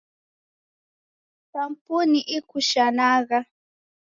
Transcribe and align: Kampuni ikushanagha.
Kampuni 1.51 2.19
ikushanagha. 2.37 3.39